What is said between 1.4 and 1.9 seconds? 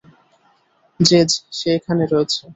সে